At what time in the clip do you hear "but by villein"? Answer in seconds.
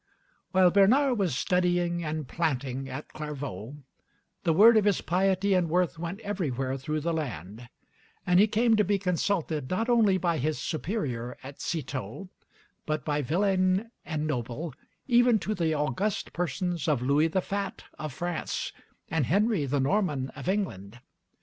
12.87-13.91